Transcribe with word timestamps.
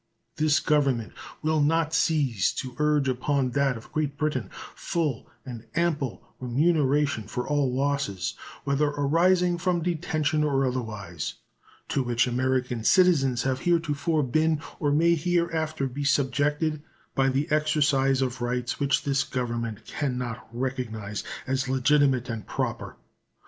This 0.37 0.59
Government 0.59 1.13
will 1.43 1.61
not 1.61 1.93
cease 1.93 2.51
to 2.53 2.73
urge 2.79 3.07
upon 3.07 3.51
that 3.51 3.77
of 3.77 3.91
Great 3.91 4.17
Britain 4.17 4.49
full 4.73 5.27
and 5.45 5.67
ample 5.75 6.27
remuneration 6.39 7.25
for 7.27 7.47
all 7.47 7.71
losses, 7.71 8.33
whether 8.63 8.87
arising 8.87 9.59
from 9.59 9.83
detention 9.83 10.43
or 10.43 10.65
otherwise, 10.65 11.35
to 11.89 12.01
which 12.01 12.25
American 12.25 12.83
citizens 12.83 13.43
have 13.43 13.59
heretofore 13.59 14.23
been 14.23 14.59
or 14.79 14.91
may 14.91 15.13
hereafter 15.13 15.85
be 15.85 16.03
subjected 16.03 16.81
by 17.13 17.29
the 17.29 17.47
exercise 17.51 18.23
of 18.23 18.41
rights 18.41 18.79
which 18.79 19.03
this 19.03 19.23
Government 19.23 19.85
can 19.85 20.17
not 20.17 20.47
recognize 20.51 21.23
as 21.45 21.69
legitimate 21.69 22.27
and 22.27 22.47
proper. 22.47 22.97